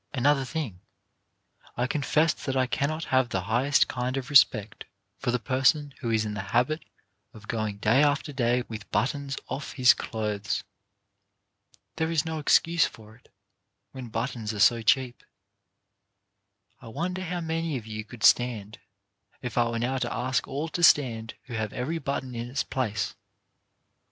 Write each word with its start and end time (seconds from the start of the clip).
Another 0.15 0.45
thing; 0.45 0.79
I 1.77 1.85
confess 1.85 2.33
that 2.33 2.57
I 2.57 2.65
cannot 2.65 3.03
have 3.13 3.29
the 3.29 3.41
highest 3.43 3.87
kind 3.87 4.17
of 4.17 4.31
respect 4.31 4.85
for 5.19 5.29
the 5.29 5.37
person 5.37 5.93
who 5.99 6.09
is 6.09 6.25
in 6.25 6.33
the 6.33 6.41
habit 6.57 6.83
of 7.35 7.47
going 7.47 7.77
day 7.77 8.01
after 8.01 8.33
day 8.33 8.63
with 8.67 8.89
buttons 8.89 9.37
off 9.47 9.73
his 9.73 9.93
clothes. 9.93 10.63
There 11.97 12.09
is 12.09 12.25
no 12.25 12.39
excuse 12.39 12.87
for 12.87 13.15
it, 13.15 13.31
when 13.91 14.07
buttons 14.09 14.55
are 14.55 14.59
so 14.59 14.81
cheap. 14.81 15.23
I 16.81 16.87
wonder 16.87 17.21
how 17.21 17.41
many 17.41 17.77
of 17.77 17.85
you 17.85 18.03
could 18.03 18.23
stand, 18.23 18.79
if 19.43 19.55
I 19.55 19.69
were 19.69 19.77
now 19.77 19.99
to 19.99 20.11
ask 20.11 20.47
all 20.47 20.67
to 20.69 20.81
stand 20.81 21.35
who 21.43 21.53
have 21.53 21.73
every 21.73 21.99
button 21.99 22.33
in 22.33 22.49
its 22.49 22.63
place. 22.63 23.13